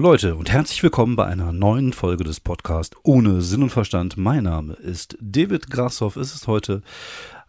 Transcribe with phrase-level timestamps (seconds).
[0.00, 4.16] Hallo Leute und herzlich willkommen bei einer neuen Folge des Podcasts ohne Sinn und Verstand.
[4.16, 6.16] Mein Name ist David Grashoff.
[6.16, 6.80] Es ist heute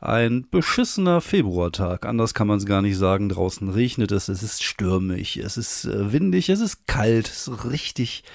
[0.02, 2.06] ein beschissener Februartag.
[2.06, 3.30] Anders kann man es gar nicht sagen.
[3.30, 7.72] Draußen regnet es, es ist stürmig, es ist äh, windig, es ist kalt, es ist
[7.72, 8.26] richtig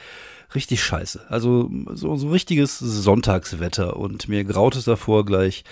[0.55, 1.27] richtig scheiße.
[1.29, 5.65] Also so, so richtiges Sonntagswetter und mir graut es davor gleich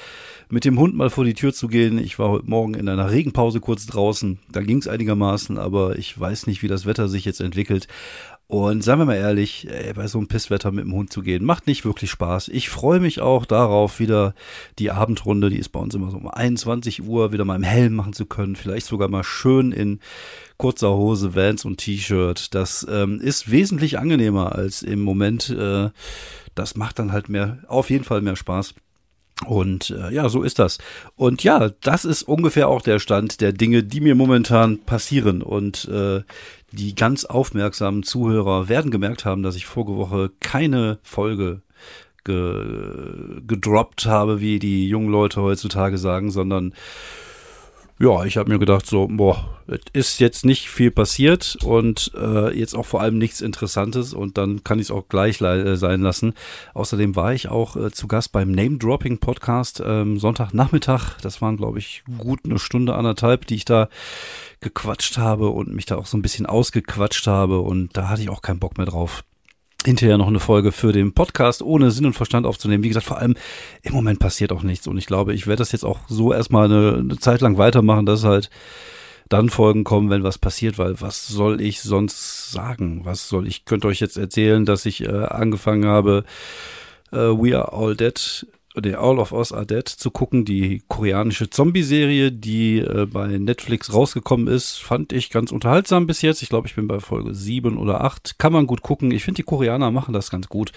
[0.49, 1.99] mit dem Hund mal vor die Tür zu gehen.
[1.99, 4.39] Ich war heute Morgen in einer Regenpause kurz draußen.
[4.51, 7.89] Da ging es einigermaßen, aber ich weiß nicht, wie das Wetter sich jetzt entwickelt.
[8.55, 11.45] Und seien wir mal ehrlich, ey, bei so einem Pisswetter mit dem Hund zu gehen,
[11.45, 12.47] macht nicht wirklich Spaß.
[12.47, 14.33] Ich freue mich auch darauf, wieder
[14.79, 17.97] die Abendrunde, die ist bei uns immer so um 21 Uhr, wieder mal im Helm
[17.97, 18.55] machen zu können.
[18.55, 19.99] Vielleicht sogar mal schön in
[20.57, 22.55] kurzer Hose, Vans und T-Shirt.
[22.55, 25.51] Das ähm, ist wesentlich angenehmer als im Moment.
[25.51, 25.91] Äh,
[26.55, 28.75] das macht dann halt mehr, auf jeden Fall mehr Spaß.
[29.47, 30.79] Und äh, ja, so ist das.
[31.17, 35.43] Und ja, das ist ungefähr auch der Stand der Dinge, die mir momentan passieren.
[35.43, 36.23] Und äh,
[36.75, 41.63] die ganz aufmerksamen Zuhörer werden gemerkt haben, dass ich vorige Woche keine Folge
[42.25, 46.73] ge gedroppt habe, wie die jungen Leute heutzutage sagen, sondern
[47.99, 52.57] ja, ich habe mir gedacht, so, boah, es ist jetzt nicht viel passiert und äh,
[52.59, 56.01] jetzt auch vor allem nichts Interessantes und dann kann ich es auch gleich äh, sein
[56.01, 56.35] lassen.
[56.75, 61.21] Außerdem war ich auch äh, zu Gast beim Name Dropping Podcast ähm, Sonntagnachmittag.
[61.23, 63.89] Das waren, glaube ich, gut eine Stunde, anderthalb, die ich da
[64.61, 68.29] gequatscht habe und mich da auch so ein bisschen ausgequatscht habe und da hatte ich
[68.29, 69.25] auch keinen Bock mehr drauf
[69.85, 72.83] hinterher noch eine Folge für den Podcast ohne Sinn und Verstand aufzunehmen.
[72.83, 73.35] Wie gesagt, vor allem
[73.83, 76.67] im Moment passiert auch nichts und ich glaube, ich werde das jetzt auch so erstmal
[76.67, 78.51] eine, eine Zeit lang weitermachen, dass halt
[79.29, 83.03] dann Folgen kommen, wenn was passiert, weil was soll ich sonst sagen?
[83.05, 86.25] Was soll ich, könnt euch jetzt erzählen, dass ich äh, angefangen habe,
[87.11, 88.47] äh, We Are All Dead
[88.81, 93.93] The All of Us Are Dead zu gucken, die koreanische Zombie-Serie, die äh, bei Netflix
[93.93, 96.43] rausgekommen ist, fand ich ganz unterhaltsam bis jetzt.
[96.43, 98.39] Ich glaube, ich bin bei Folge sieben oder acht.
[98.39, 99.13] Kann man gut gucken.
[99.13, 100.73] Ich finde, die Koreaner machen das ganz gut.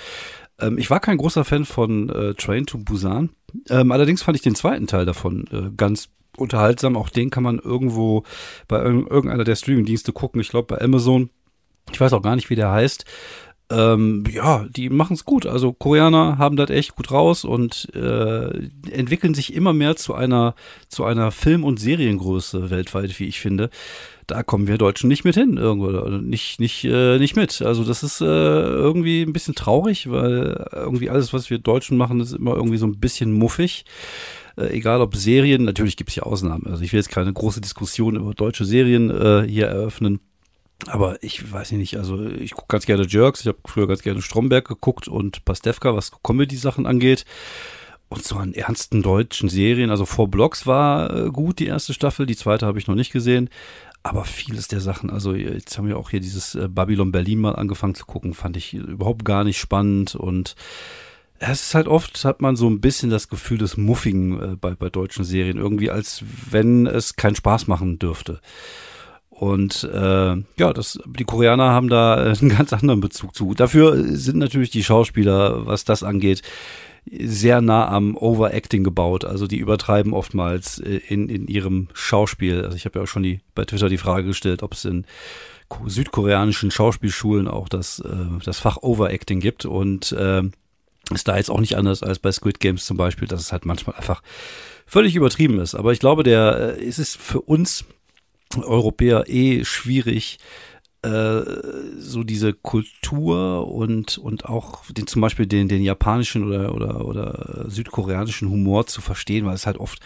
[0.60, 3.30] Ähm, ich war kein großer Fan von äh, Train to Busan.
[3.70, 6.96] Ähm, allerdings fand ich den zweiten Teil davon äh, ganz unterhaltsam.
[6.96, 8.24] Auch den kann man irgendwo
[8.68, 10.40] bei irgendeiner der Streaming-Dienste gucken.
[10.42, 11.30] Ich glaube, bei Amazon.
[11.92, 13.06] Ich weiß auch gar nicht, wie der heißt
[13.70, 15.46] ähm, ja, die machen es gut.
[15.46, 20.56] Also Koreaner haben das echt gut raus und äh, entwickeln sich immer mehr zu einer
[20.88, 23.70] zu einer Film- und Seriengröße weltweit, wie ich finde.
[24.26, 25.90] Da kommen wir Deutschen nicht mit hin, irgendwo
[26.20, 27.62] nicht nicht äh, nicht mit.
[27.62, 32.22] Also das ist äh, irgendwie ein bisschen traurig, weil irgendwie alles, was wir Deutschen machen,
[32.22, 33.86] ist immer irgendwie so ein bisschen muffig
[34.58, 36.66] äh, egal ob Serien, natürlich gibt es ja Ausnahmen.
[36.68, 40.20] Also ich will jetzt keine große Diskussion über deutsche Serien äh, hier eröffnen.
[40.86, 44.22] Aber ich weiß nicht, also ich gucke ganz gerne Jerks, ich habe früher ganz gerne
[44.22, 47.26] Stromberg geguckt und Pastewka, was Comedy-Sachen angeht.
[48.10, 52.26] Und so an ernsten deutschen Serien, also Four Blocks war äh, gut, die erste Staffel,
[52.26, 53.50] die zweite habe ich noch nicht gesehen.
[54.02, 57.56] Aber vieles der Sachen, also jetzt haben wir auch hier dieses äh, Babylon Berlin mal
[57.56, 60.56] angefangen zu gucken, fand ich überhaupt gar nicht spannend und
[61.40, 64.76] es ist halt oft, hat man so ein bisschen das Gefühl des Muffigen äh, bei,
[64.76, 68.40] bei deutschen Serien, irgendwie als wenn es keinen Spaß machen dürfte.
[69.40, 73.54] Und äh, ja, das, die Koreaner haben da einen ganz anderen Bezug zu.
[73.54, 76.42] Dafür sind natürlich die Schauspieler, was das angeht,
[77.06, 79.26] sehr nah am Overacting gebaut.
[79.26, 82.64] Also die übertreiben oftmals äh, in, in ihrem Schauspiel.
[82.64, 85.06] Also ich habe ja auch schon die, bei Twitter die Frage gestellt, ob es in
[85.86, 89.66] südkoreanischen Schauspielschulen auch das, äh, das Fach Overacting gibt.
[89.66, 90.50] Und äh,
[91.14, 93.68] ist da jetzt auch nicht anders als bei Squid Games zum Beispiel, dass es halt
[93.68, 94.24] manchmal einfach
[94.88, 95.76] völlig übertrieben ist.
[95.76, 97.86] Aber ich glaube, der äh, ist es für uns
[98.56, 100.40] Europäer eh schwierig,
[101.04, 101.44] äh,
[102.00, 107.66] so diese Kultur und, und auch den, zum Beispiel den, den japanischen oder, oder, oder
[107.68, 110.00] südkoreanischen Humor zu verstehen, weil es halt oft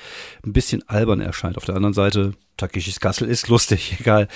[0.45, 1.57] ein bisschen albern erscheint.
[1.57, 4.27] Auf der anderen Seite, Takeshis Castle ist lustig, egal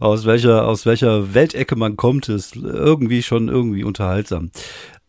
[0.00, 4.50] aus welcher, aus welcher Weltecke man kommt, ist irgendwie schon irgendwie unterhaltsam.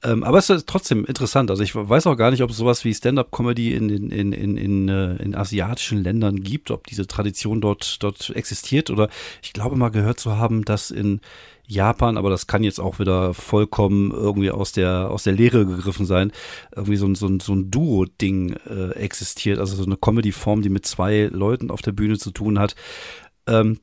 [0.03, 1.50] Ähm, aber es ist trotzdem interessant.
[1.50, 4.57] Also ich weiß auch gar nicht, ob es sowas wie Stand-up-Comedy in, in, in, in,
[4.57, 8.89] in, äh, in asiatischen Ländern gibt, ob diese Tradition dort, dort existiert.
[8.89, 9.09] Oder
[9.41, 11.21] ich glaube mal gehört zu haben, dass in
[11.65, 16.05] Japan, aber das kann jetzt auch wieder vollkommen irgendwie aus der, aus der Lehre gegriffen
[16.05, 16.33] sein,
[16.75, 19.59] irgendwie so ein, so ein, so ein Duo-Ding äh, existiert.
[19.59, 22.75] Also so eine Comedy-Form, die mit zwei Leuten auf der Bühne zu tun hat.
[23.47, 23.79] Ähm,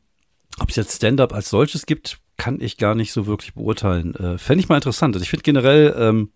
[0.59, 4.15] ob es jetzt Stand-up als solches gibt, kann ich gar nicht so wirklich beurteilen.
[4.15, 5.15] Äh, Fände ich mal interessant.
[5.15, 6.31] Also ich finde generell, ähm,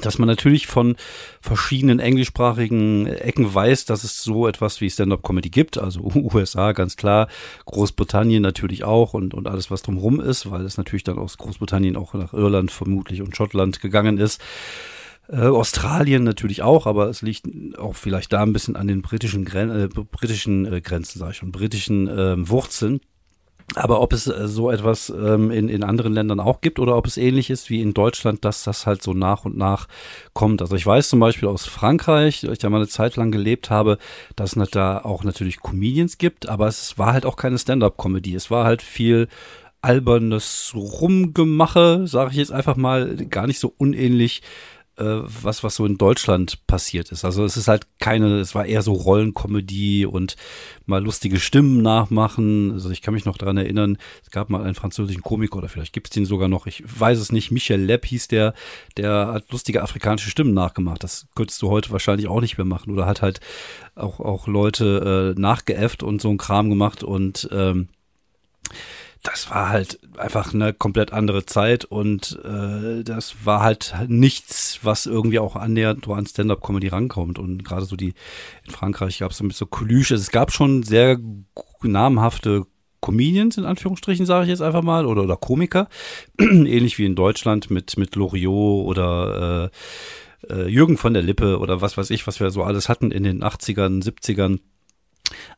[0.00, 0.96] dass man natürlich von
[1.42, 5.76] verschiedenen englischsprachigen Ecken weiß, dass es so etwas wie Stand-up-Comedy gibt.
[5.76, 7.28] Also USA ganz klar,
[7.66, 11.96] Großbritannien natürlich auch und, und alles, was drumherum ist, weil es natürlich dann aus Großbritannien
[11.96, 14.40] auch nach Irland vermutlich und Schottland gegangen ist.
[15.28, 17.46] Äh, Australien natürlich auch, aber es liegt
[17.78, 21.36] auch vielleicht da ein bisschen an den britischen, Gren äh, britischen äh, Grenzen, sage ich
[21.36, 23.00] schon, britischen äh, Wurzeln.
[23.74, 27.06] Aber ob es äh, so etwas ähm, in, in anderen Ländern auch gibt oder ob
[27.06, 29.88] es ähnlich ist wie in Deutschland, dass das halt so nach und nach
[30.32, 30.62] kommt.
[30.62, 33.98] Also ich weiß zum Beispiel aus Frankreich, ich da mal eine Zeit lang gelebt habe,
[34.36, 38.34] dass es da auch natürlich Comedians gibt, aber es war halt auch keine Stand-up-Comedy.
[38.34, 39.28] Es war halt viel
[39.80, 45.86] albernes Rumgemache, sage ich jetzt einfach mal, gar nicht so unähnlich äh, was, was so
[45.86, 47.24] in Deutschland passiert ist.
[47.24, 50.36] Also es ist halt keine, es war eher so Rollenkomödie und
[50.86, 52.72] mal lustige Stimmen nachmachen.
[52.72, 55.92] Also ich kann mich noch daran erinnern, es gab mal einen französischen Komiker oder vielleicht
[55.92, 58.54] gibt es den sogar noch, ich weiß es nicht, Michel Lepp hieß der,
[58.96, 61.04] der hat lustige afrikanische Stimmen nachgemacht.
[61.04, 62.92] Das könntest du heute wahrscheinlich auch nicht mehr machen.
[62.92, 63.40] Oder hat halt
[63.94, 67.88] auch, auch Leute äh, nachgeäfft und so ein Kram gemacht und ähm,
[69.22, 75.06] das war halt einfach eine komplett andere Zeit und äh, das war halt nichts, was
[75.06, 77.38] irgendwie auch annähernd an Stand-up-Comedy rankommt.
[77.38, 78.14] Und gerade so die
[78.64, 80.14] in Frankreich gab es so mit so Coluche.
[80.14, 81.18] Es gab schon sehr
[81.82, 82.66] namhafte
[83.00, 85.88] Comedians in Anführungsstrichen, sage ich jetzt einfach mal, oder, oder Komiker,
[86.38, 89.70] ähnlich wie in Deutschland mit, mit Loriot oder
[90.50, 93.10] äh, äh, Jürgen von der Lippe oder was weiß ich, was wir so alles hatten
[93.10, 94.60] in den 80ern, 70ern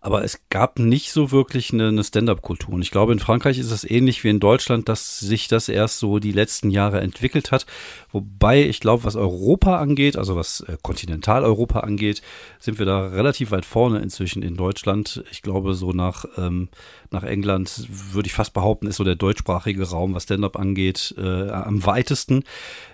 [0.01, 2.75] aber es gab nicht so wirklich eine, eine Stand-up-Kultur.
[2.75, 5.99] Und ich glaube, in Frankreich ist es ähnlich wie in Deutschland, dass sich das erst
[5.99, 7.67] so die letzten Jahre entwickelt hat.
[8.13, 12.23] Wobei ich glaube, was Europa angeht, also was äh, Kontinentaleuropa angeht,
[12.59, 15.25] sind wir da relativ weit vorne inzwischen in Deutschland.
[15.31, 16.69] Ich glaube, so nach, ähm,
[17.11, 21.51] nach England würde ich fast behaupten, ist so der deutschsprachige Raum, was Stand-up angeht, äh,
[21.51, 22.45] am weitesten.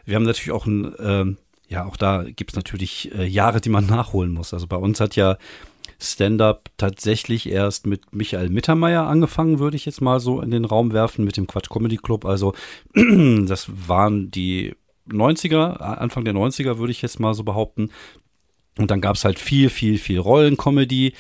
[0.05, 1.37] Wir haben natürlich auch ein, äh,
[1.69, 4.55] ja, auch da gibt es natürlich äh, Jahre, die man nachholen muss.
[4.55, 5.37] Also bei uns hat ja
[5.99, 10.93] Stand-up tatsächlich erst mit Michael Mittermeier angefangen, würde ich jetzt mal so in den Raum
[10.93, 12.25] werfen, mit dem Quatsch Comedy Club.
[12.25, 12.55] Also
[12.95, 14.75] das waren die
[15.09, 17.91] 90er, Anfang der 90er würde ich jetzt mal so behaupten.
[18.79, 21.15] Und dann gab es halt viel, viel, viel Rollencomedy.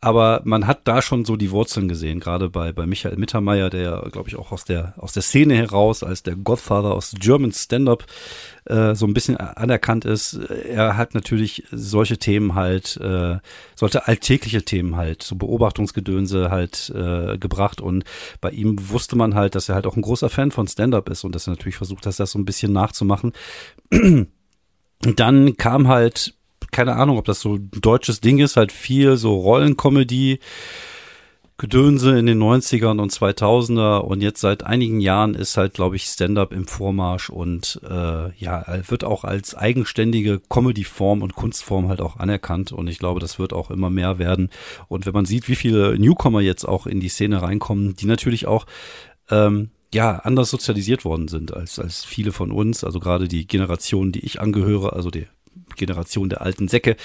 [0.00, 4.06] Aber man hat da schon so die Wurzeln gesehen, gerade bei, bei Michael Mittermeier, der,
[4.12, 8.04] glaube ich, auch aus der, aus der Szene heraus, als der Godfather aus German Stand-Up
[8.66, 10.34] äh, so ein bisschen anerkannt ist.
[10.34, 13.38] Er hat natürlich solche Themen halt, äh,
[13.74, 17.80] solche alltägliche Themen halt, so Beobachtungsgedönse halt äh, gebracht.
[17.80, 18.04] Und
[18.42, 21.24] bei ihm wusste man halt, dass er halt auch ein großer Fan von Stand-Up ist
[21.24, 23.32] und dass er natürlich versucht hat, das so ein bisschen nachzumachen.
[23.90, 24.28] Und
[25.16, 26.35] dann kam halt
[26.76, 30.40] keine Ahnung, ob das so ein deutsches Ding ist, halt viel so Rollenkomödie,
[31.56, 36.04] Gedönse in den 90ern und 2000er und jetzt seit einigen Jahren ist halt, glaube ich,
[36.04, 42.18] Stand-up im Vormarsch und äh, ja, wird auch als eigenständige Comedy-Form und Kunstform halt auch
[42.18, 44.50] anerkannt und ich glaube, das wird auch immer mehr werden.
[44.88, 48.46] Und wenn man sieht, wie viele Newcomer jetzt auch in die Szene reinkommen, die natürlich
[48.46, 48.66] auch
[49.30, 52.84] ähm, ja, anders sozialisiert worden sind als, als viele von uns.
[52.84, 55.26] Also gerade die Generation, die ich angehöre, also die
[55.76, 56.96] Generation der alten Säcke.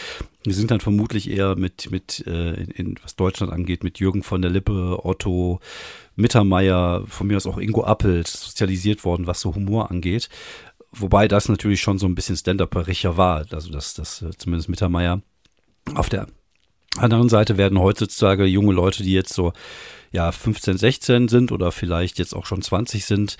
[0.43, 4.23] Wir sind dann vermutlich eher mit, mit äh, in, in, was Deutschland angeht, mit Jürgen
[4.23, 5.59] von der Lippe, Otto,
[6.15, 10.29] Mittermeier, von mir aus auch Ingo Appelt sozialisiert worden, was so Humor angeht.
[10.91, 15.21] Wobei das natürlich schon so ein bisschen Stand-Up-Richer war, also dass das äh, zumindest Mittermeier
[15.95, 16.27] auf der
[16.97, 19.53] anderen Seite werden heutzutage junge Leute, die jetzt so
[20.11, 23.37] ja 15, 16 sind oder vielleicht jetzt auch schon 20 sind,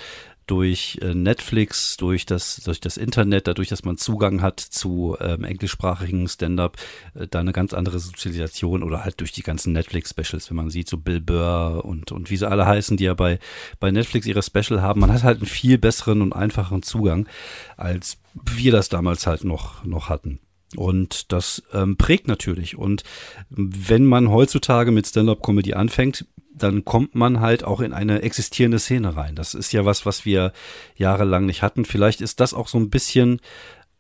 [0.51, 5.45] durch äh, Netflix, durch das, durch das Internet, dadurch, dass man Zugang hat zu ähm,
[5.45, 6.76] englischsprachigen Stand-up,
[7.14, 10.90] äh, da eine ganz andere Sozialisation oder halt durch die ganzen Netflix-Specials, wenn man sieht,
[10.90, 13.40] so Bill Burr und, und wie sie alle heißen, die ja bei,
[13.80, 14.99] bei Netflix ihre Special haben.
[14.99, 17.30] Man hat halt einen viel besseren und einfacheren Zugang,
[17.78, 20.42] als wir das damals halt noch, noch hatten.
[20.76, 22.78] Und das ähm, prägt natürlich.
[22.78, 23.04] Und
[23.49, 29.16] wenn man heutzutage mit Stand-up-Comedy anfängt, dann kommt man halt auch in eine existierende Szene
[29.16, 29.36] rein.
[29.36, 30.52] Das ist ja was, was wir
[30.96, 31.86] jahrelang nicht hatten.
[31.86, 33.40] Vielleicht ist das auch so ein bisschen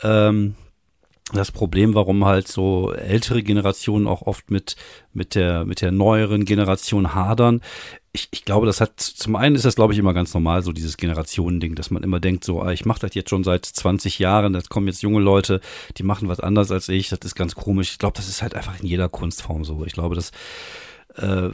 [0.03, 0.55] ähm,
[1.33, 4.75] das Problem, warum halt so ältere Generationen auch oft mit,
[5.13, 7.61] mit der, mit der neueren Generation hadern.
[8.11, 10.73] Ich, ich glaube, das hat, zum einen ist das, glaube ich, immer ganz normal, so
[10.73, 14.19] dieses Generationending, dass man immer denkt, so, ah, ich mache das jetzt schon seit 20
[14.19, 15.61] Jahren, da kommen jetzt junge Leute,
[15.97, 17.91] die machen was anders als ich, das ist ganz komisch.
[17.93, 19.85] Ich glaube, das ist halt einfach in jeder Kunstform so.
[19.85, 20.31] Ich glaube, das
[21.15, 21.49] äh,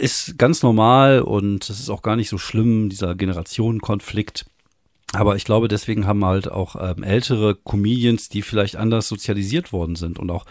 [0.00, 4.46] ist ganz normal und es ist auch gar nicht so schlimm, dieser Generationenkonflikt.
[5.12, 9.96] Aber ich glaube, deswegen haben halt auch ähm, ältere Comedians, die vielleicht anders sozialisiert worden
[9.96, 10.46] sind und auch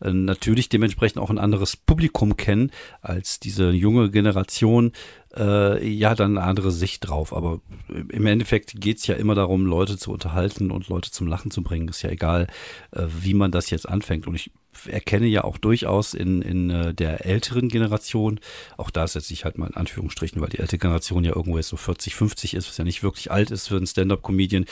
[0.00, 4.92] äh, natürlich dementsprechend auch ein anderes Publikum kennen als diese junge Generation,
[5.36, 7.32] äh, ja, dann eine andere Sicht drauf.
[7.32, 11.62] Aber im Endeffekt geht's ja immer darum, Leute zu unterhalten und Leute zum Lachen zu
[11.62, 11.86] bringen.
[11.86, 12.48] Ist ja egal,
[12.90, 14.26] äh, wie man das jetzt anfängt.
[14.26, 14.50] Und ich
[14.86, 18.40] erkenne ja auch durchaus in, in äh, der älteren Generation,
[18.76, 21.68] auch da setze ich halt mal in Anführungsstrichen, weil die ältere Generation ja irgendwo jetzt
[21.68, 24.66] so 40, 50 ist, was ja nicht wirklich alt ist für einen Stand-Up-Comedian.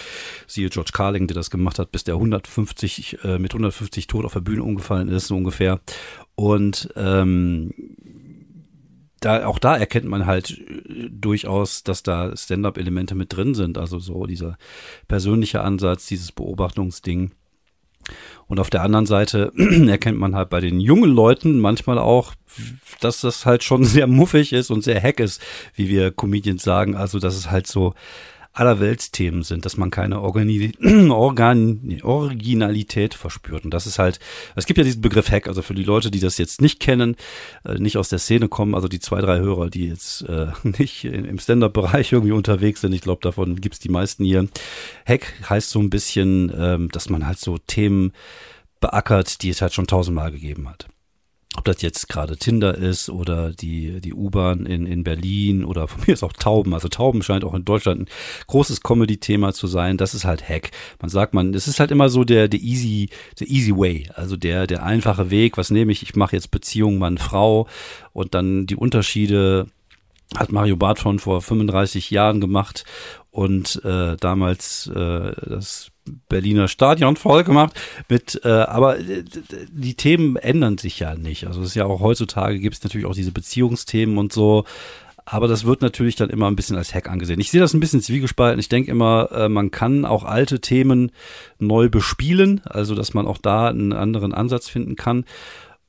[0.46, 4.32] Siehe George Carling, der das gemacht hat, bis der 150, äh, mit 150 tot auf
[4.32, 5.80] der Bühne umgefallen ist, so ungefähr.
[6.34, 7.72] Und ähm,
[9.20, 13.78] da, auch da erkennt man halt äh, durchaus, dass da Stand-up-Elemente mit drin sind.
[13.78, 14.56] Also so dieser
[15.08, 17.32] persönliche Ansatz, dieses Beobachtungsding.
[18.46, 19.52] Und auf der anderen Seite
[19.88, 22.34] erkennt man halt bei den jungen Leuten manchmal auch,
[23.00, 25.42] dass das halt schon sehr muffig ist und sehr hack ist,
[25.74, 26.96] wie wir Comedians sagen.
[26.96, 27.94] Also, dass es halt so
[28.58, 30.72] Allerweltsthemen sind, dass man keine Organi
[31.10, 33.64] Organ Originalität verspürt.
[33.64, 34.18] Und das ist halt,
[34.56, 37.16] es gibt ja diesen Begriff Hack, also für die Leute, die das jetzt nicht kennen,
[37.64, 40.48] äh, nicht aus der Szene kommen, also die zwei, drei Hörer, die jetzt äh,
[40.78, 44.48] nicht im Stand-up-Bereich irgendwie unterwegs sind, ich glaube, davon gibt's die meisten hier.
[45.06, 48.12] Hack heißt so ein bisschen, ähm, dass man halt so Themen
[48.80, 50.88] beackert, die es halt schon tausendmal gegeben hat
[51.58, 56.02] ob das jetzt gerade Tinder ist oder die, die U-Bahn in, in Berlin oder von
[56.06, 56.72] mir ist auch Tauben.
[56.72, 58.08] Also Tauben scheint auch in Deutschland ein
[58.46, 59.96] großes Comedy-Thema zu sein.
[59.96, 60.70] Das ist halt Hack.
[61.00, 63.10] Man sagt man, es ist halt immer so der, der easy,
[63.40, 64.08] der easy way.
[64.14, 65.58] Also der, der einfache Weg.
[65.58, 66.02] Was nehme ich?
[66.02, 67.66] Ich mache jetzt Beziehung Mann-Frau
[68.12, 69.66] und dann die Unterschiede
[70.36, 72.84] hat Mario Barth schon vor 35 Jahren gemacht
[73.30, 75.90] und äh, damals äh, das
[76.28, 79.24] Berliner Stadion voll gemacht mit, äh, aber äh,
[79.70, 81.46] die Themen ändern sich ja nicht.
[81.46, 84.64] Also es ist ja auch heutzutage gibt es natürlich auch diese Beziehungsthemen und so.
[85.30, 87.38] Aber das wird natürlich dann immer ein bisschen als Hack angesehen.
[87.38, 88.58] Ich sehe das ein bisschen zwiegespalten.
[88.58, 91.12] Ich denke immer, äh, man kann auch alte Themen
[91.58, 95.26] neu bespielen, also dass man auch da einen anderen Ansatz finden kann.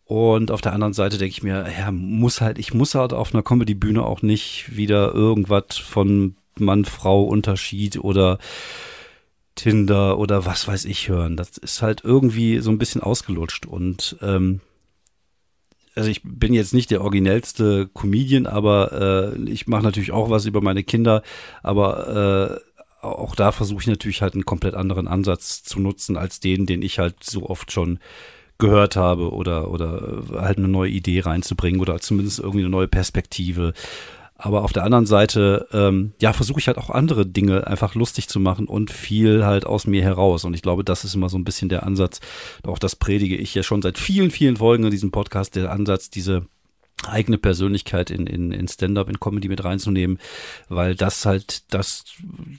[0.04, 3.34] Und auf der anderen Seite denke ich mir, ja, muss halt, ich muss halt auf
[3.34, 8.40] einer Comedy-Bühne auch nicht wieder irgendwas von Mann-Frau-Unterschied oder
[9.56, 11.36] Tinder oder was weiß ich hören.
[11.36, 14.62] Das ist halt irgendwie so ein bisschen ausgelutscht und ähm,
[15.96, 20.46] also ich bin jetzt nicht der originellste Comedian, aber äh, ich mache natürlich auch was
[20.46, 21.24] über meine Kinder,
[21.62, 22.62] aber
[23.02, 26.66] äh, auch da versuche ich natürlich halt einen komplett anderen Ansatz zu nutzen als den,
[26.66, 28.00] den ich halt so oft schon
[28.58, 33.74] gehört habe oder oder halt eine neue Idee reinzubringen oder zumindest irgendwie eine neue Perspektive.
[34.42, 38.30] Aber auf der anderen Seite, ähm, ja, versuche ich halt auch andere Dinge einfach lustig
[38.30, 40.46] zu machen und viel halt aus mir heraus.
[40.46, 42.22] Und ich glaube, das ist immer so ein bisschen der Ansatz.
[42.66, 46.10] Auch das predige ich ja schon seit vielen, vielen Folgen in diesem Podcast, der Ansatz,
[46.10, 46.46] diese
[47.06, 50.20] eigene Persönlichkeit in, in, in Stand-up, in Comedy mit reinzunehmen,
[50.70, 52.06] weil das halt das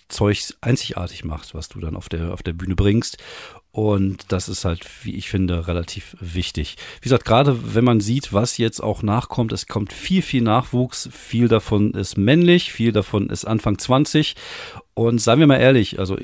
[0.09, 3.17] Zeug einzigartig macht, was du dann auf der, auf der Bühne bringst.
[3.73, 6.77] Und das ist halt, wie ich finde, relativ wichtig.
[7.01, 11.09] Wie gesagt, gerade wenn man sieht, was jetzt auch nachkommt, es kommt viel, viel Nachwuchs.
[11.13, 14.35] Viel davon ist männlich, viel davon ist Anfang 20.
[14.95, 16.17] Und seien wir mal ehrlich, also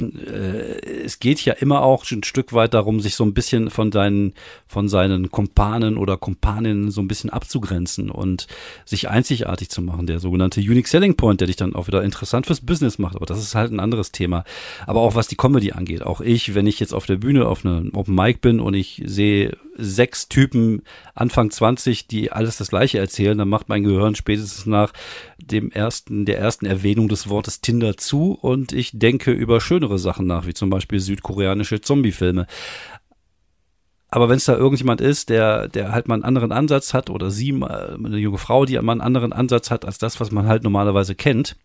[0.00, 4.32] es geht ja immer auch ein Stück weit darum, sich so ein bisschen von seinen,
[4.68, 8.46] von seinen Kumpanen oder Kumpaninnen so ein bisschen abzugrenzen und
[8.84, 10.06] sich einzigartig zu machen.
[10.06, 13.16] Der sogenannte Unique Selling Point, der dich dann auch wieder interessant fürs Business macht.
[13.16, 14.44] Aber das ist halt ein anderes Thema.
[14.86, 16.02] Aber auch was die Comedy angeht.
[16.02, 19.02] Auch ich, wenn ich jetzt auf der Bühne auf einem Open Mic bin und ich
[19.04, 20.82] sehe sechs Typen
[21.14, 24.92] Anfang 20, die alles das Gleiche erzählen, dann macht mein Gehirn spätestens nach
[25.38, 30.26] dem ersten, der ersten Erwähnung des Wortes Tinder zu und ich denke über schönere Sachen
[30.26, 32.46] nach, wie zum Beispiel südkoreanische Zombie-Filme.
[34.10, 37.30] Aber wenn es da irgendjemand ist, der, der halt mal einen anderen Ansatz hat oder
[37.30, 40.64] sie, eine junge Frau, die mal einen anderen Ansatz hat als das, was man halt
[40.64, 41.56] normalerweise kennt,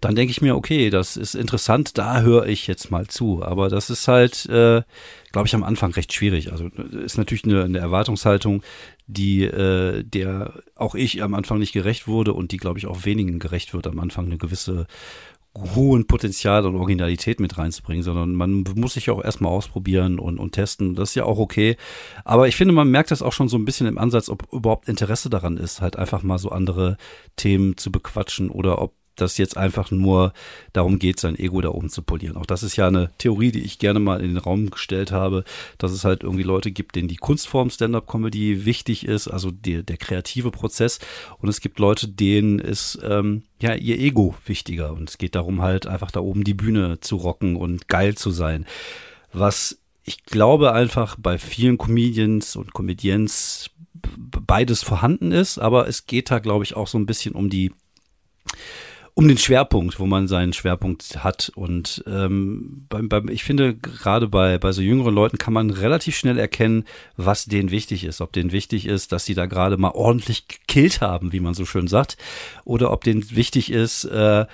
[0.00, 3.42] dann denke ich mir, okay, das ist interessant, da höre ich jetzt mal zu.
[3.42, 4.82] Aber das ist halt, äh,
[5.32, 6.52] glaube ich, am Anfang recht schwierig.
[6.52, 8.62] Also ist natürlich eine, eine Erwartungshaltung,
[9.06, 13.04] die äh, der auch ich am Anfang nicht gerecht wurde und die, glaube ich, auch
[13.04, 14.86] wenigen gerecht wird, am Anfang eine gewisse
[15.56, 20.52] hohen Potenzial und Originalität mit reinzubringen, sondern man muss sich auch erstmal ausprobieren und, und
[20.52, 20.94] testen.
[20.94, 21.76] Das ist ja auch okay.
[22.24, 24.88] Aber ich finde, man merkt das auch schon so ein bisschen im Ansatz, ob überhaupt
[24.88, 26.96] Interesse daran ist, halt einfach mal so andere
[27.36, 30.32] Themen zu bequatschen oder ob das jetzt einfach nur
[30.72, 32.36] darum geht, sein Ego da oben zu polieren.
[32.36, 35.44] Auch das ist ja eine Theorie, die ich gerne mal in den Raum gestellt habe,
[35.78, 39.96] dass es halt irgendwie Leute gibt, denen die Kunstform Stand-up-Comedy wichtig ist, also die, der
[39.96, 40.98] kreative Prozess.
[41.38, 44.92] Und es gibt Leute, denen ist ähm, ja ihr Ego wichtiger.
[44.92, 48.30] Und es geht darum halt einfach da oben die Bühne zu rocken und geil zu
[48.30, 48.66] sein.
[49.32, 53.70] Was ich glaube einfach bei vielen Comedians und Comedians
[54.46, 57.72] beides vorhanden ist, aber es geht da, glaube ich, auch so ein bisschen um die
[59.16, 61.52] um den Schwerpunkt, wo man seinen Schwerpunkt hat.
[61.54, 66.16] Und ähm, beim, beim, ich finde, gerade bei, bei so jüngeren Leuten kann man relativ
[66.16, 66.84] schnell erkennen,
[67.16, 68.20] was denen wichtig ist.
[68.20, 71.64] Ob denen wichtig ist, dass sie da gerade mal ordentlich gekillt haben, wie man so
[71.64, 72.16] schön sagt,
[72.64, 74.46] oder ob denen wichtig ist, äh,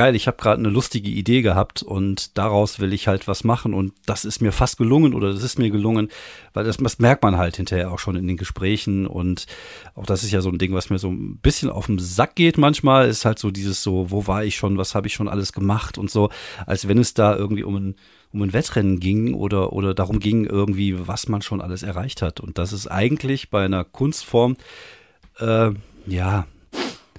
[0.00, 3.74] geil, ich habe gerade eine lustige Idee gehabt und daraus will ich halt was machen
[3.74, 6.08] und das ist mir fast gelungen oder das ist mir gelungen,
[6.54, 9.44] weil das, das merkt man halt hinterher auch schon in den Gesprächen und
[9.94, 12.34] auch das ist ja so ein Ding, was mir so ein bisschen auf den Sack
[12.34, 15.28] geht manchmal, ist halt so dieses so, wo war ich schon, was habe ich schon
[15.28, 16.30] alles gemacht und so,
[16.64, 17.94] als wenn es da irgendwie um ein
[18.32, 22.38] um ein Wettrennen ging oder, oder darum ging irgendwie, was man schon alles erreicht hat.
[22.38, 24.56] Und das ist eigentlich bei einer Kunstform
[25.40, 25.72] äh,
[26.06, 26.46] ja,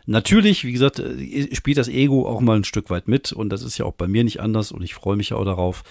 [0.06, 3.64] Natürlich, wie gesagt, äh, spielt das Ego auch mal ein Stück weit mit und das
[3.64, 5.84] ist ja auch bei mir nicht anders und ich freue mich auch darauf,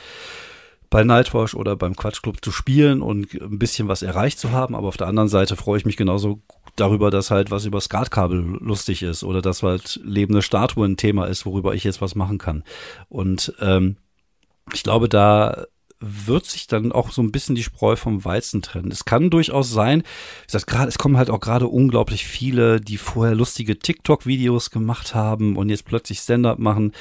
[0.91, 4.75] bei Nightwash oder beim Quatschclub zu spielen und ein bisschen was erreicht zu haben.
[4.75, 6.41] Aber auf der anderen Seite freue ich mich genauso
[6.75, 11.27] darüber, dass halt was über Skatkabel lustig ist oder dass halt lebende Statuen ein Thema
[11.27, 12.65] ist, worüber ich jetzt was machen kann.
[13.09, 13.97] Und ähm,
[14.73, 15.67] ich glaube, da
[16.01, 18.91] wird sich dann auch so ein bisschen die Spreu vom Weizen trennen.
[18.91, 22.97] Es kann durchaus sein, wie gesagt, gerade, es kommen halt auch gerade unglaublich viele, die
[22.97, 26.93] vorher lustige TikTok-Videos gemacht haben und jetzt plötzlich Stand-up machen.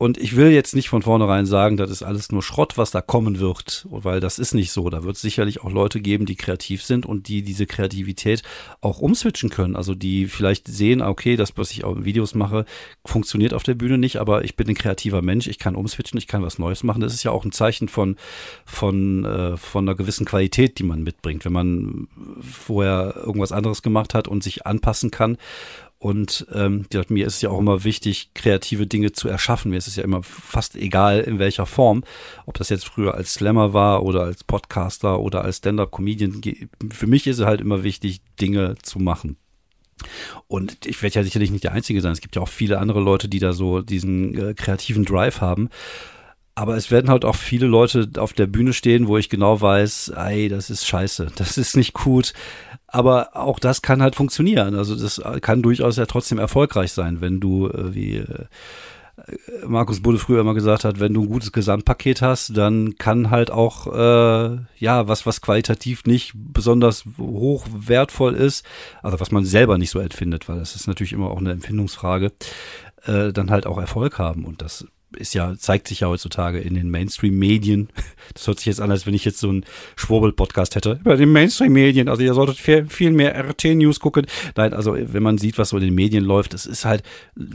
[0.00, 3.02] Und ich will jetzt nicht von vornherein sagen, das ist alles nur Schrott, was da
[3.02, 4.88] kommen wird, weil das ist nicht so.
[4.88, 8.42] Da wird es sicherlich auch Leute geben, die kreativ sind und die diese Kreativität
[8.80, 9.76] auch umswitchen können.
[9.76, 12.64] Also die vielleicht sehen, okay, das, was ich auch in Videos mache,
[13.04, 16.26] funktioniert auf der Bühne nicht, aber ich bin ein kreativer Mensch, ich kann umswitchen, ich
[16.26, 17.02] kann was Neues machen.
[17.02, 18.16] Das ist ja auch ein Zeichen von,
[18.64, 21.44] von, äh, von einer gewissen Qualität, die man mitbringt.
[21.44, 22.08] Wenn man
[22.40, 25.36] vorher irgendwas anderes gemacht hat und sich anpassen kann
[26.00, 29.70] und ähm, mir ist es ja auch immer wichtig, kreative Dinge zu erschaffen.
[29.70, 32.04] Mir ist es ja immer fast egal, in welcher Form.
[32.46, 36.40] Ob das jetzt früher als Slammer war oder als Podcaster oder als Stand-up-Comedian.
[36.90, 39.36] Für mich ist es halt immer wichtig, Dinge zu machen.
[40.48, 42.12] Und ich werde ja sicherlich nicht der Einzige sein.
[42.12, 45.68] Es gibt ja auch viele andere Leute, die da so diesen äh, kreativen Drive haben.
[46.54, 50.12] Aber es werden halt auch viele Leute auf der Bühne stehen, wo ich genau weiß,
[50.16, 52.32] ey, das ist scheiße, das ist nicht gut.
[52.86, 54.74] Aber auch das kann halt funktionieren.
[54.74, 58.46] Also das kann durchaus ja trotzdem erfolgreich sein, wenn du, äh, wie äh,
[59.66, 63.50] Markus Budde früher immer gesagt hat, wenn du ein gutes Gesamtpaket hast, dann kann halt
[63.50, 68.64] auch äh, ja was was qualitativ nicht besonders hoch wertvoll ist,
[69.02, 72.32] also was man selber nicht so empfindet, weil das ist natürlich immer auch eine Empfindungsfrage,
[73.04, 74.86] äh, dann halt auch Erfolg haben und das
[75.16, 77.88] ist ja, zeigt sich ja heutzutage in den Mainstream-Medien.
[78.32, 79.64] Das hört sich jetzt an, als wenn ich jetzt so einen
[79.96, 81.00] Schwurbel-Podcast hätte.
[81.00, 82.08] Über den Mainstream-Medien.
[82.08, 84.26] Also ihr solltet viel, viel mehr RT-News gucken.
[84.54, 87.02] Nein, also wenn man sieht, was so in den Medien läuft, es ist halt,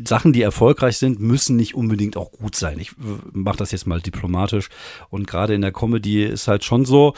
[0.06, 2.78] Sachen, die erfolgreich sind, müssen nicht unbedingt auch gut sein.
[2.80, 2.92] Ich
[3.32, 4.68] mache das jetzt mal diplomatisch.
[5.10, 7.14] Und gerade in der Comedy ist halt schon so,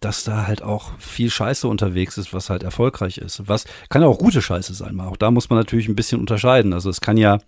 [0.00, 3.48] dass da halt auch viel Scheiße unterwegs ist, was halt erfolgreich ist.
[3.48, 4.98] Was kann ja auch gute Scheiße sein.
[5.00, 6.72] Auch da muss man natürlich ein bisschen unterscheiden.
[6.72, 7.38] Also es kann ja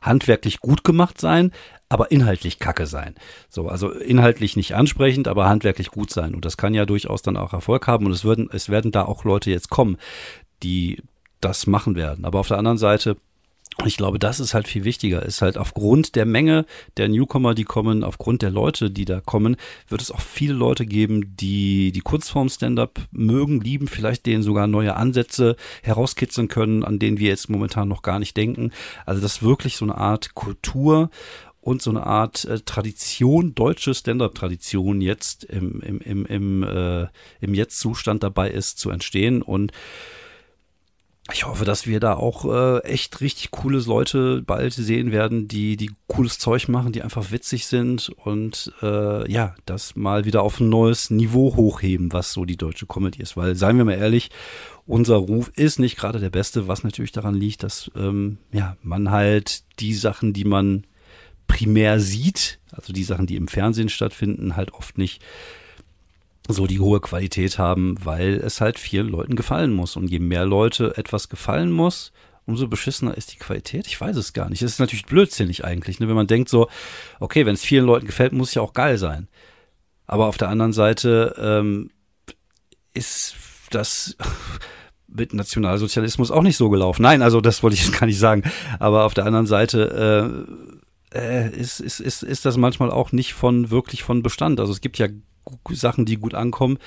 [0.00, 1.52] handwerklich gut gemacht sein,
[1.88, 3.14] aber inhaltlich kacke sein.
[3.48, 6.34] So, also inhaltlich nicht ansprechend, aber handwerklich gut sein.
[6.34, 8.06] Und das kann ja durchaus dann auch Erfolg haben.
[8.06, 9.96] Und es würden, es werden da auch Leute jetzt kommen,
[10.62, 11.02] die
[11.40, 12.24] das machen werden.
[12.24, 13.16] Aber auf der anderen Seite
[13.84, 15.22] ich glaube, das ist halt viel wichtiger.
[15.22, 19.56] Ist halt aufgrund der Menge der Newcomer, die kommen, aufgrund der Leute, die da kommen,
[19.88, 24.66] wird es auch viele Leute geben, die die Kunstform Stand-up mögen, lieben, vielleicht denen sogar
[24.66, 28.72] neue Ansätze herauskitzeln können, an denen wir jetzt momentan noch gar nicht denken.
[29.06, 31.10] Also das ist wirklich so eine Art Kultur
[31.62, 37.06] und so eine Art äh, Tradition, deutsche Stand-up-Tradition jetzt im, im, im, im, äh,
[37.40, 39.72] im Jetzt-Zustand dabei ist zu entstehen und
[41.30, 45.76] ich hoffe, dass wir da auch äh, echt richtig coole Leute bald sehen werden, die
[45.76, 50.58] die cooles Zeug machen, die einfach witzig sind und äh, ja, das mal wieder auf
[50.58, 53.36] ein neues Niveau hochheben, was so die deutsche Comedy ist.
[53.36, 54.30] Weil, seien wir mal ehrlich,
[54.84, 59.12] unser Ruf ist nicht gerade der beste, was natürlich daran liegt, dass ähm, ja man
[59.12, 60.84] halt die Sachen, die man
[61.46, 65.22] primär sieht, also die Sachen, die im Fernsehen stattfinden, halt oft nicht
[66.48, 69.96] so die hohe Qualität haben, weil es halt vielen Leuten gefallen muss.
[69.96, 72.12] Und je mehr Leute etwas gefallen muss,
[72.46, 73.86] umso beschissener ist die Qualität.
[73.86, 74.62] Ich weiß es gar nicht.
[74.62, 76.08] Das ist natürlich blödsinnig eigentlich, ne?
[76.08, 76.68] wenn man denkt so,
[77.20, 79.28] okay, wenn es vielen Leuten gefällt, muss es ja auch geil sein.
[80.06, 81.90] Aber auf der anderen Seite ähm,
[82.92, 83.36] ist
[83.70, 84.16] das
[85.06, 87.02] mit Nationalsozialismus auch nicht so gelaufen.
[87.02, 88.42] Nein, also das wollte ich jetzt gar nicht sagen.
[88.78, 90.46] Aber auf der anderen Seite
[91.12, 94.58] äh, äh, ist, ist, ist, ist das manchmal auch nicht von wirklich von Bestand.
[94.58, 95.08] Also es gibt ja
[95.70, 96.78] Sachen, die gut ankommen.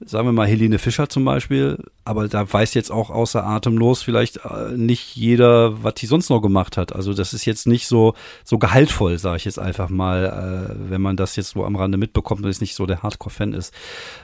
[0.00, 4.36] Sagen wir mal Helene Fischer zum Beispiel, aber da weiß jetzt auch außer Atemlos vielleicht
[4.44, 6.94] äh, nicht jeder, was die sonst noch gemacht hat.
[6.94, 8.14] Also das ist jetzt nicht so
[8.44, 11.98] so gehaltvoll, sage ich jetzt einfach mal, äh, wenn man das jetzt so am Rande
[11.98, 13.74] mitbekommt und es nicht so der Hardcore-Fan ist.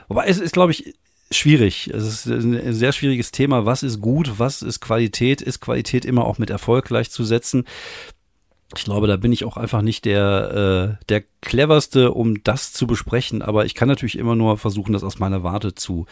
[0.07, 0.95] Aber es ist, glaube ich,
[1.31, 1.89] schwierig.
[1.93, 3.65] Es ist ein sehr schwieriges Thema.
[3.65, 4.33] Was ist gut?
[4.37, 5.41] Was ist Qualität?
[5.41, 7.65] Ist Qualität immer auch mit Erfolg gleichzusetzen?
[8.75, 12.87] Ich glaube, da bin ich auch einfach nicht der, äh, der cleverste, um das zu
[12.87, 13.41] besprechen.
[13.41, 16.07] Aber ich kann natürlich immer nur versuchen, das aus meiner Warte zu,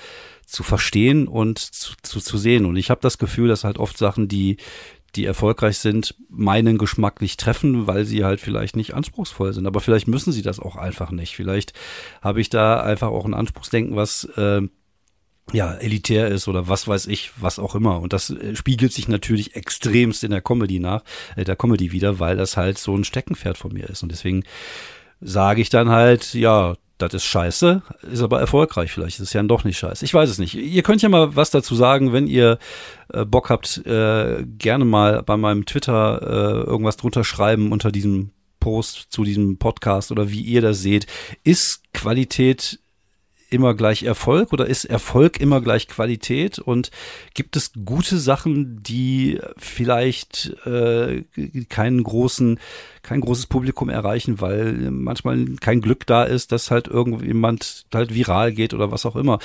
[0.46, 2.66] zu verstehen und zu, zu, zu sehen.
[2.66, 4.58] Und ich habe das Gefühl, dass halt oft Sachen, die,
[5.16, 9.66] die erfolgreich sind, meinen Geschmack nicht treffen, weil sie halt vielleicht nicht anspruchsvoll sind.
[9.66, 11.36] Aber vielleicht müssen sie das auch einfach nicht.
[11.36, 11.74] Vielleicht
[12.22, 14.62] habe ich da einfach auch ein Anspruchsdenken, was äh,
[15.52, 18.00] ja, elitär ist oder was weiß ich, was auch immer.
[18.00, 21.04] Und das äh, spiegelt sich natürlich extremst in der Comedy nach,
[21.36, 24.04] äh, der Comedy wieder, weil das halt so ein Steckenpferd von mir ist.
[24.04, 24.44] Und deswegen
[25.20, 28.92] sage ich dann halt, ja, das ist scheiße, ist aber erfolgreich.
[28.92, 30.06] Vielleicht ist es ja doch nicht scheiße.
[30.06, 30.56] Ich weiß es nicht.
[30.56, 32.60] Ihr könnt ja mal was dazu sagen, wenn ihr
[33.12, 38.32] äh, Bock habt, äh, gerne mal bei meinem Twitter äh, irgendwas drunter schreiben unter diesem
[38.60, 41.08] Post zu diesem Podcast oder wie ihr das seht.
[41.44, 42.80] Ist Qualität
[43.54, 46.60] immer gleich Erfolg oder ist Erfolg immer gleich Qualität?
[46.60, 46.92] Und
[47.34, 51.24] gibt es gute Sachen, die vielleicht äh,
[51.70, 52.60] keinen großen,
[53.04, 58.52] kein großes Publikum erreichen, weil manchmal kein Glück da ist, dass halt irgendjemand halt viral
[58.52, 59.40] geht oder was auch immer?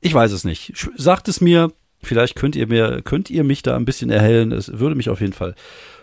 [0.00, 0.72] Ich weiß es nicht.
[0.96, 1.72] Sagt es mir.
[2.00, 4.52] Vielleicht könnt ihr mir, könnt ihr mich da ein bisschen erhellen.
[4.52, 5.56] Es würde mich auf jeden Fall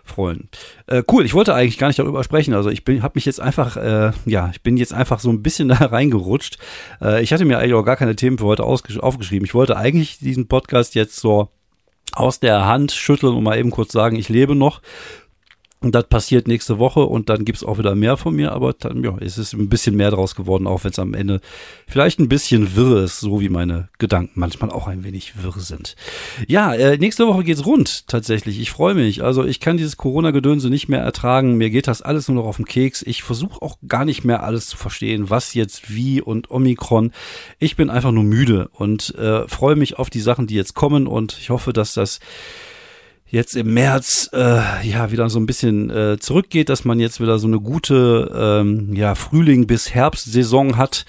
[0.06, 0.50] freuen.
[0.88, 2.54] Äh, cool, ich wollte eigentlich gar nicht darüber sprechen.
[2.54, 5.44] Also ich bin, habe mich jetzt einfach, äh, ja, ich bin jetzt einfach so ein
[5.44, 6.58] bisschen da reingerutscht.
[7.02, 9.46] Äh, ich hatte mir eigentlich auch gar keine Themen für heute aufgeschrieben.
[9.46, 11.50] Ich wollte eigentlich diesen Podcast jetzt so
[12.14, 14.82] aus der Hand schütteln und mal eben kurz sagen, ich lebe noch.
[15.82, 19.04] Und das passiert nächste Woche und dann gibt's auch wieder mehr von mir, aber dann
[19.04, 21.42] ja, es ist ein bisschen mehr draus geworden, auch wenn es am Ende
[21.86, 25.96] vielleicht ein bisschen wirr ist, so wie meine Gedanken manchmal auch ein wenig wirr sind.
[26.48, 28.60] Ja, äh, nächste Woche geht's rund tatsächlich.
[28.60, 29.24] Ich freue mich.
[29.24, 31.56] Also ich kann dieses Corona-Gedönse nicht mehr ertragen.
[31.56, 33.04] Mir geht das alles nur noch auf den Keks.
[33.04, 37.12] Ich versuche auch gar nicht mehr alles zu verstehen, was jetzt wie und Omikron.
[37.60, 41.06] Ich bin einfach nur müde und äh, freue mich auf die Sachen, die jetzt kommen
[41.06, 42.20] und ich hoffe, dass das
[43.28, 47.40] jetzt im März äh, ja wieder so ein bisschen äh, zurückgeht, dass man jetzt wieder
[47.40, 51.06] so eine gute ähm, ja Frühling bis Herbstsaison hat,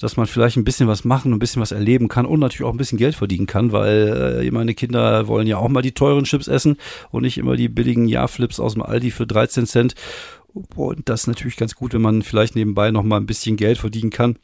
[0.00, 2.72] dass man vielleicht ein bisschen was machen, ein bisschen was erleben kann und natürlich auch
[2.72, 6.24] ein bisschen Geld verdienen kann, weil äh, meine Kinder wollen ja auch mal die teuren
[6.24, 6.76] Chips essen
[7.10, 9.94] und nicht immer die billigen Ja-Flips aus dem Aldi für 13 Cent.
[10.74, 13.78] Und das ist natürlich ganz gut, wenn man vielleicht nebenbei noch mal ein bisschen Geld
[13.78, 14.38] verdienen kann.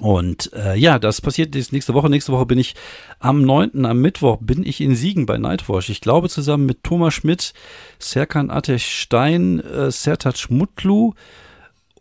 [0.00, 2.08] Und äh, ja, das passiert nächste Woche.
[2.08, 2.74] Nächste Woche bin ich
[3.18, 5.88] am 9., am Mittwoch, bin ich in Siegen bei Nightwatch.
[5.88, 7.52] Ich glaube zusammen mit Thomas Schmidt,
[7.98, 11.14] Serkan Ateş Stein, äh, Sertac Mutlu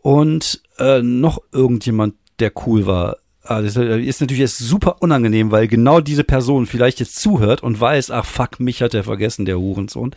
[0.01, 3.17] und äh, noch irgendjemand, der cool war.
[3.47, 8.11] Das ist natürlich jetzt super unangenehm, weil genau diese Person vielleicht jetzt zuhört und weiß,
[8.11, 10.13] ach fuck, mich hat er vergessen, der Hurensohn.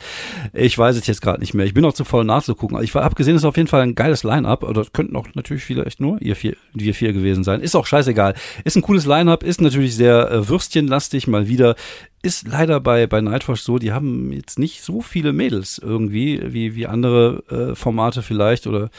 [0.52, 1.66] Ich weiß es jetzt gerade nicht mehr.
[1.66, 2.82] Ich bin auch zu voll nachzugucken.
[2.82, 4.64] Ich habe gesehen, es ist auf jeden Fall ein geiles Line-Up.
[4.64, 7.60] Oder könnten auch natürlich vielleicht nur ihr vier, wir vier gewesen sein.
[7.60, 8.34] Ist auch scheißegal.
[8.64, 11.76] Ist ein cooles Line-Up, ist natürlich sehr äh, würstchenlastig mal wieder.
[12.22, 16.74] Ist leider bei, bei Nightwatch so, die haben jetzt nicht so viele Mädels irgendwie, wie,
[16.74, 18.90] wie andere äh, Formate vielleicht oder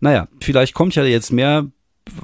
[0.00, 1.66] naja, vielleicht kommt ja jetzt mehr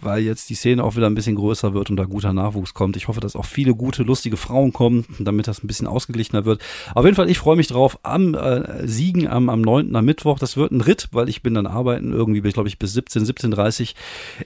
[0.03, 2.97] weil jetzt die Szene auch wieder ein bisschen größer wird und da guter Nachwuchs kommt.
[2.97, 6.61] Ich hoffe, dass auch viele gute, lustige Frauen kommen, damit das ein bisschen ausgeglichener wird.
[6.95, 9.97] Auf jeden Fall, ich freue mich drauf am äh, Siegen am, am 9.
[9.97, 10.39] am Mittwoch.
[10.39, 12.93] Das wird ein Ritt, weil ich bin dann arbeiten, irgendwie bin ich glaube ich bis
[12.93, 13.95] 17, 17.30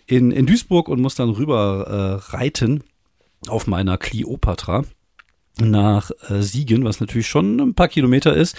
[0.06, 2.84] in, in Duisburg und muss dann rüber äh, reiten
[3.48, 4.84] auf meiner Cleopatra
[5.58, 8.56] nach äh, Siegen, was natürlich schon ein paar Kilometer ist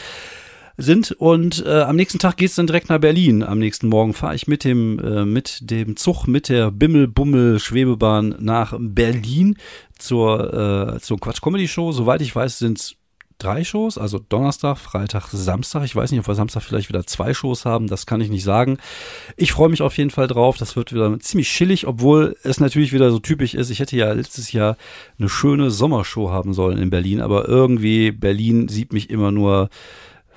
[0.77, 1.11] sind.
[1.11, 3.43] Und äh, am nächsten Tag geht's dann direkt nach Berlin.
[3.43, 8.75] Am nächsten Morgen fahre ich mit dem, äh, mit dem Zug, mit der Bimmel-Bummel-Schwebebahn nach
[8.79, 9.57] Berlin
[9.97, 11.91] zur, äh, zur Quatsch Comedy Show.
[11.91, 12.95] Soweit ich weiß, sind's
[13.37, 15.83] drei Shows, also Donnerstag, Freitag, Samstag.
[15.83, 18.43] Ich weiß nicht, ob wir Samstag vielleicht wieder zwei Shows haben, das kann ich nicht
[18.43, 18.77] sagen.
[19.35, 20.57] Ich freue mich auf jeden Fall drauf.
[20.57, 23.69] Das wird wieder ziemlich chillig, obwohl es natürlich wieder so typisch ist.
[23.69, 24.77] Ich hätte ja letztes Jahr
[25.19, 29.69] eine schöne Sommershow haben sollen in Berlin, aber irgendwie Berlin sieht mich immer nur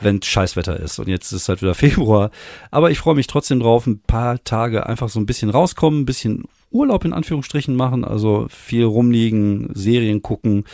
[0.00, 0.98] wenn Scheißwetter ist.
[0.98, 2.30] Und jetzt ist halt wieder Februar.
[2.70, 6.06] Aber ich freue mich trotzdem drauf, ein paar Tage einfach so ein bisschen rauskommen, ein
[6.06, 10.64] bisschen Urlaub in Anführungsstrichen machen, also viel rumliegen, Serien gucken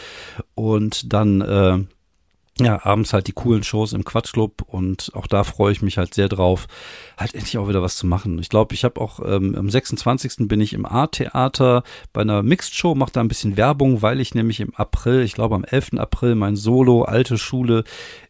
[0.54, 1.78] und dann äh,
[2.60, 6.14] ja, abends halt die coolen Shows im Quatschclub und auch da freue ich mich halt
[6.14, 6.68] sehr drauf,
[7.16, 8.38] halt endlich auch wieder was zu machen.
[8.38, 10.46] Ich glaube, ich habe auch ähm, am 26.
[10.46, 14.60] bin ich im A-Theater bei einer Mixed-Show, mache da ein bisschen Werbung, weil ich nämlich
[14.60, 15.94] im April, ich glaube am 11.
[15.98, 17.82] April mein Solo Alte Schule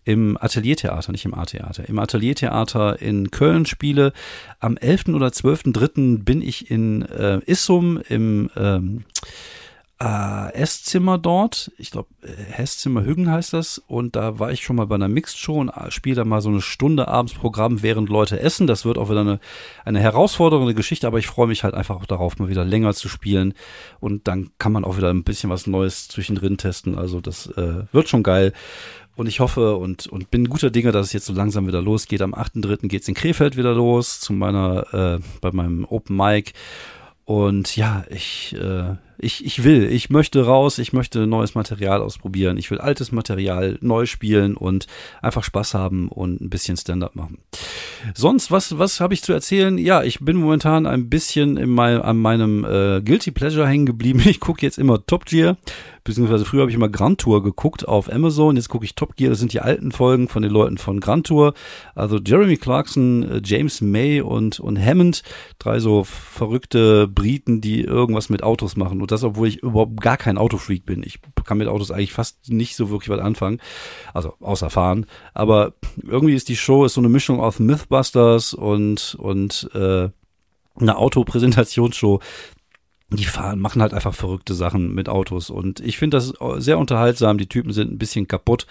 [0.04, 4.14] im Ateliertheater, nicht im A-Theater, im Ateliertheater in Köln spiele.
[4.58, 5.08] Am 11.
[5.08, 6.24] oder 12.3.
[6.24, 9.04] bin ich in äh, Issum im ähm,
[10.04, 11.72] äh, Esszimmer dort.
[11.78, 13.78] Ich glaube, äh, Esszimmer Hüggen heißt das.
[13.78, 16.50] Und da war ich schon mal bei einer Mixed-Show und äh, spiele da mal so
[16.50, 18.66] eine Stunde abends Programm, während Leute essen.
[18.66, 19.40] Das wird auch wieder eine,
[19.84, 23.08] eine herausfordernde Geschichte, aber ich freue mich halt einfach auch darauf, mal wieder länger zu
[23.08, 23.54] spielen.
[23.98, 26.98] Und dann kann man auch wieder ein bisschen was Neues zwischendrin testen.
[26.98, 28.52] Also das äh, wird schon geil.
[29.16, 32.20] Und ich hoffe und, und bin guter Dinge, dass es jetzt so langsam wieder losgeht.
[32.20, 32.88] Am 8.3.
[32.88, 36.52] geht's in Krefeld wieder los, zu meiner, äh, bei meinem Open Mic.
[37.24, 42.56] Und ja, ich, äh, ich, ich will, ich möchte raus, ich möchte neues Material ausprobieren,
[42.56, 44.86] ich will altes Material neu spielen und
[45.22, 47.38] einfach Spaß haben und ein bisschen Stand-up machen.
[48.14, 49.78] Sonst, was, was habe ich zu erzählen?
[49.78, 54.22] Ja, ich bin momentan ein bisschen in mein, an meinem äh, Guilty Pleasure hängen geblieben.
[54.24, 55.56] Ich gucke jetzt immer Top Gear
[56.04, 59.30] beziehungsweise früher habe ich immer Grand Tour geguckt auf Amazon, jetzt gucke ich Top Gear,
[59.30, 61.54] das sind die alten Folgen von den Leuten von Grand Tour,
[61.94, 65.22] also Jeremy Clarkson, äh, James May und, und Hammond,
[65.58, 70.16] drei so verrückte Briten, die irgendwas mit Autos machen und das, obwohl ich überhaupt gar
[70.16, 71.02] kein Autofreak bin.
[71.02, 73.60] Ich kann mit Autos eigentlich fast nicht so wirklich was anfangen,
[74.14, 79.14] also außer fahren, aber irgendwie ist die Show ist so eine Mischung aus Mythbusters und,
[79.18, 80.08] und äh,
[80.80, 82.20] eine Autopräsentationsshow.
[83.10, 85.50] Die fahren, machen halt einfach verrückte Sachen mit Autos.
[85.50, 87.36] Und ich finde das sehr unterhaltsam.
[87.36, 88.66] Die Typen sind ein bisschen kaputt,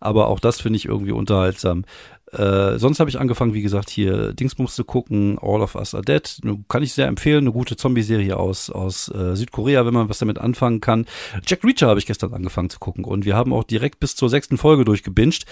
[0.00, 1.84] aber auch das finde ich irgendwie unterhaltsam.
[2.32, 6.04] Äh, sonst habe ich angefangen, wie gesagt, hier Dingsbums zu gucken, All of Us Are
[6.04, 6.40] Dead.
[6.68, 10.38] Kann ich sehr empfehlen, eine gute Zombie-Serie aus, aus äh, Südkorea, wenn man was damit
[10.38, 11.06] anfangen kann.
[11.46, 14.28] Jack Reacher habe ich gestern angefangen zu gucken und wir haben auch direkt bis zur
[14.28, 15.46] sechsten Folge durchgebinged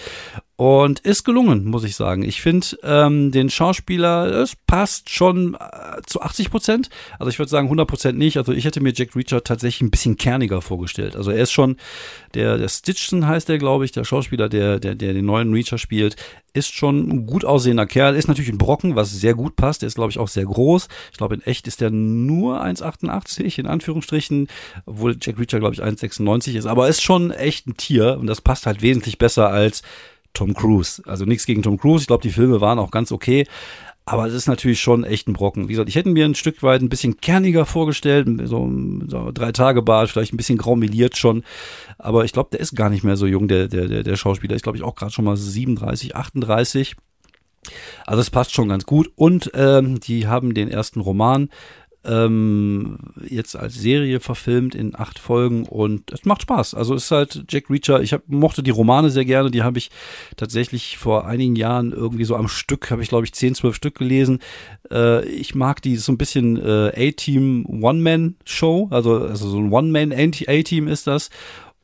[0.57, 2.23] und ist gelungen, muss ich sagen.
[2.23, 6.89] Ich finde ähm, den Schauspieler, es passt schon äh, zu 80 Prozent.
[7.19, 8.37] Also ich würde sagen 100 Prozent nicht.
[8.37, 11.17] Also ich hätte mir Jack Reacher tatsächlich ein bisschen kerniger vorgestellt.
[11.17, 11.75] Also er ist schon,
[12.35, 15.77] der, der Stitchson heißt der, glaube ich, der Schauspieler, der, der, der den neuen Reacher
[15.77, 16.15] spielt,
[16.53, 19.81] ist schon ein gut aussehender Kerl, ist natürlich ein Brocken, was sehr gut passt.
[19.81, 20.87] Der ist, glaube ich, auch sehr groß.
[21.11, 24.47] Ich glaube, in echt ist der nur 1,88 in Anführungsstrichen,
[24.85, 26.65] obwohl Jack Reacher, glaube ich, 1,96 ist.
[26.65, 29.81] Aber ist schon echt ein Tier und das passt halt wesentlich besser als
[30.35, 31.01] Tom Cruise.
[31.07, 32.03] Also nichts gegen Tom Cruise.
[32.03, 33.47] Ich glaube, die Filme waren auch ganz okay.
[34.07, 35.67] Aber es ist natürlich schon echt ein Brocken.
[35.67, 38.71] Wie gesagt, ich hätte mir ein Stück weit ein bisschen kerniger vorgestellt, so,
[39.07, 41.43] so drei Tage Bart, vielleicht ein bisschen graumeliert schon.
[41.97, 44.55] Aber ich glaube, der ist gar nicht mehr so jung, der, der, der, der Schauspieler.
[44.55, 46.95] Ich glaube, ich auch gerade schon mal 37, 38.
[48.05, 49.11] Also es passt schon ganz gut.
[49.15, 51.49] Und ähm, die haben den ersten Roman
[52.05, 56.73] ähm, jetzt als Serie verfilmt in acht Folgen und es macht Spaß.
[56.73, 58.01] Also ist halt Jack Reacher.
[58.01, 59.51] Ich hab, mochte die Romane sehr gerne.
[59.51, 59.91] Die habe ich
[60.37, 63.95] tatsächlich vor einigen Jahren irgendwie so am Stück, habe ich glaube ich zehn, zwölf Stück
[63.95, 64.39] gelesen.
[64.91, 68.89] Äh, ich mag die so ein bisschen äh, A-Team One-Man-Show.
[68.91, 71.29] Also, also so ein One-Man-A-Team ist das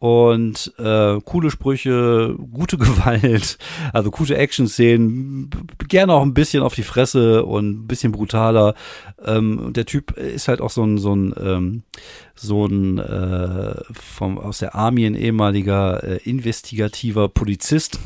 [0.02, 3.60] und äh, coole Sprüche, gute Gewalt,
[3.94, 5.52] also gute Action-Szenen,
[5.88, 8.74] gerne auch ein bisschen auf die Fresse und ein bisschen brutaler.
[9.24, 11.84] Ähm, der Typ ist halt auch so ein so ein ähm,
[12.34, 18.00] so ein äh, vom aus der Army ein ehemaliger äh, investigativer Polizist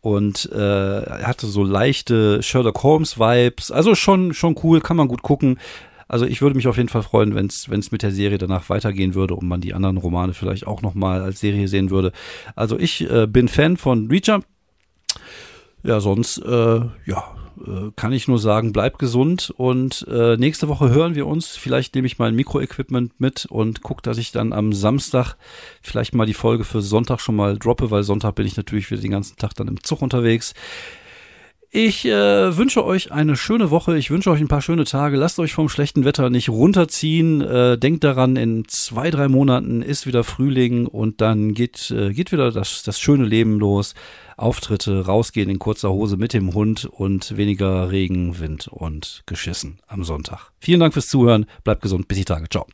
[0.00, 5.06] und äh, er hatte so leichte Sherlock Holmes Vibes, also schon schon cool, kann man
[5.06, 5.60] gut gucken.
[6.08, 9.14] Also ich würde mich auf jeden Fall freuen, wenn es mit der Serie danach weitergehen
[9.14, 12.12] würde und man die anderen Romane vielleicht auch nochmal als Serie sehen würde.
[12.54, 14.40] Also ich äh, bin Fan von Reacher.
[15.82, 20.90] Ja, sonst, äh, ja, äh, kann ich nur sagen, bleib gesund und äh, nächste Woche
[20.90, 21.56] hören wir uns.
[21.56, 25.36] Vielleicht nehme ich mein Mikroequipment mit und gucke, dass ich dann am Samstag
[25.82, 29.00] vielleicht mal die Folge für Sonntag schon mal droppe, weil Sonntag bin ich natürlich wieder
[29.00, 30.54] den ganzen Tag dann im Zug unterwegs.
[31.78, 33.98] Ich äh, wünsche euch eine schöne Woche.
[33.98, 35.18] Ich wünsche euch ein paar schöne Tage.
[35.18, 37.42] Lasst euch vom schlechten Wetter nicht runterziehen.
[37.42, 42.32] Äh, denkt daran, in zwei, drei Monaten ist wieder Frühling und dann geht, äh, geht
[42.32, 43.94] wieder das, das schöne Leben los.
[44.38, 50.02] Auftritte, rausgehen in kurzer Hose mit dem Hund und weniger Regen, Wind und Geschissen am
[50.02, 50.52] Sonntag.
[50.58, 51.44] Vielen Dank fürs Zuhören.
[51.62, 52.08] Bleibt gesund.
[52.08, 52.48] Bis die Tage.
[52.48, 52.66] Ciao.